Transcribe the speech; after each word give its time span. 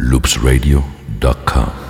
loopsradio.com. 0.00 1.89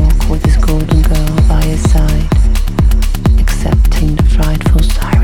walk 0.00 0.30
with 0.30 0.44
his 0.44 0.56
golden 0.56 1.02
girl 1.02 1.36
by 1.48 1.62
his 1.64 1.82
side, 1.90 2.28
accepting 3.38 4.16
the 4.16 4.24
frightful 4.24 4.82
sight. 4.82 5.15